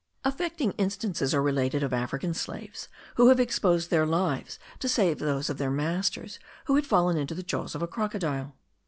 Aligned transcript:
Affecting 0.23 0.71
instances 0.79 1.31
are 1.31 1.43
related 1.43 1.83
of 1.83 1.93
African 1.93 2.33
slaves, 2.33 2.87
who 3.17 3.29
have 3.29 3.39
exposed 3.39 3.91
their 3.91 4.07
lives 4.07 4.57
to 4.79 4.89
save 4.89 5.19
those 5.19 5.47
of 5.47 5.59
their 5.59 5.69
masters, 5.69 6.39
who 6.65 6.73
had 6.75 6.87
fallen 6.87 7.17
into 7.17 7.35
the 7.35 7.43
jaws 7.43 7.75
of 7.75 7.83
a 7.83 7.87
crocodile. 7.87 8.55